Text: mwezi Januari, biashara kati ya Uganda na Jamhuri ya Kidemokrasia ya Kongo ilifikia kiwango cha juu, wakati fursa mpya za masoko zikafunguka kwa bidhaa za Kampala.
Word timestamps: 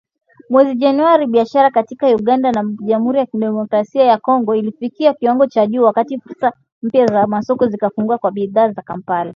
mwezi 0.49 0.75
Januari, 0.75 1.27
biashara 1.27 1.71
kati 1.71 1.97
ya 2.05 2.15
Uganda 2.15 2.51
na 2.51 2.63
Jamhuri 2.85 3.17
ya 3.19 3.25
Kidemokrasia 3.25 4.03
ya 4.03 4.17
Kongo 4.17 4.55
ilifikia 4.55 5.13
kiwango 5.13 5.47
cha 5.47 5.67
juu, 5.67 5.83
wakati 5.83 6.19
fursa 6.19 6.53
mpya 6.81 7.05
za 7.07 7.27
masoko 7.27 7.67
zikafunguka 7.67 8.17
kwa 8.17 8.31
bidhaa 8.31 8.69
za 8.71 8.81
Kampala. 8.81 9.29